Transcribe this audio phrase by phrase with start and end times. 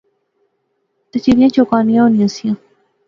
[1.09, 2.53] تہ چڑیاں چوکانیاں ہونیاں سیا